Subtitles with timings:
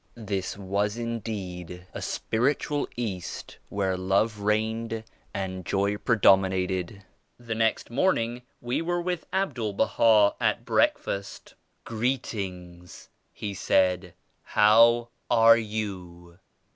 [0.17, 7.03] This was indeed a spiritual feast where Love reigned and Joy predominated.
[7.37, 11.53] The next morning we were with ABDUL Baha at breakfast.
[11.83, 16.39] "Greetings 1" He said, "How are you?"